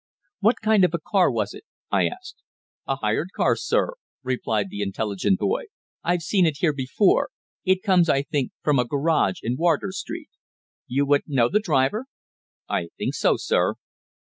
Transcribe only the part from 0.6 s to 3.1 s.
kind of car was it?" I asked. "A